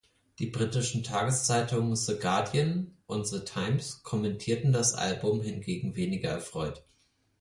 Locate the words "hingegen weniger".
5.43-6.29